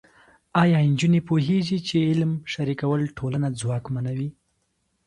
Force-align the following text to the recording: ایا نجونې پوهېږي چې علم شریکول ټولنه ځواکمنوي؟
ایا 0.61 0.79
نجونې 0.91 1.21
پوهېږي 1.29 1.77
چې 1.87 1.95
علم 2.09 2.31
شریکول 2.53 3.01
ټولنه 3.17 3.47
ځواکمنوي؟ 3.59 4.29